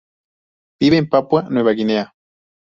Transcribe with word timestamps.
Vive 0.79 0.97
en 0.97 1.07
Papua 1.07 1.43
Nueva 1.51 1.73
Guinea. 1.73 2.11